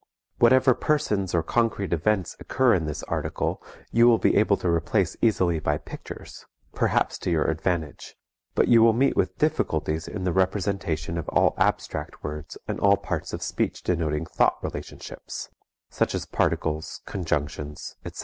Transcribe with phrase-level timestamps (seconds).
[0.39, 3.61] Whatever persons or concrete events occur in this article
[3.91, 8.15] you will be able to replace easily by pictures, perhaps to your advantage,
[8.55, 12.97] but you will meet with difficulties in the representation of all abstract words and all
[12.97, 15.49] parts of speech denoting thought relationships,
[15.91, 18.19] such as particles, conjunctions, etc.